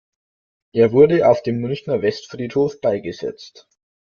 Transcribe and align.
Er 0.73 0.93
wurde 0.93 1.27
auf 1.29 1.43
dem 1.43 1.57
Münchner 1.59 2.01
Westfriedhof 2.01 2.81
beigesetzt. 2.81 3.67